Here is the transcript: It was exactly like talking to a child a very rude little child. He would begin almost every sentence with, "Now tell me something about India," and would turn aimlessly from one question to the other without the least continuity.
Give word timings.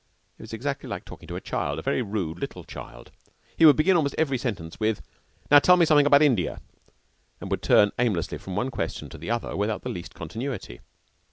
It 0.39 0.41
was 0.41 0.51
exactly 0.51 0.89
like 0.89 1.05
talking 1.05 1.27
to 1.27 1.35
a 1.35 1.39
child 1.41 1.77
a 1.77 1.83
very 1.83 2.01
rude 2.01 2.39
little 2.39 2.63
child. 2.63 3.11
He 3.55 3.67
would 3.67 3.75
begin 3.75 3.95
almost 3.95 4.15
every 4.17 4.39
sentence 4.39 4.79
with, 4.79 5.03
"Now 5.51 5.59
tell 5.59 5.77
me 5.77 5.85
something 5.85 6.07
about 6.07 6.23
India," 6.23 6.59
and 7.39 7.51
would 7.51 7.61
turn 7.61 7.91
aimlessly 7.99 8.39
from 8.39 8.55
one 8.55 8.71
question 8.71 9.09
to 9.09 9.19
the 9.19 9.29
other 9.29 9.55
without 9.55 9.83
the 9.83 9.89
least 9.89 10.15
continuity. 10.15 10.79